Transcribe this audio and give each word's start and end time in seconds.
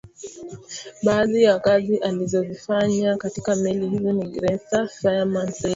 Baadhi 1.03 1.43
ya 1.43 1.59
kazi 1.59 1.97
alizofanya 1.97 3.17
katika 3.17 3.55
meli 3.55 3.89
hizo 3.89 4.13
ni 4.13 4.25
Greaser 4.29 4.87
Fireman 4.87 5.51
Sailor 5.51 5.69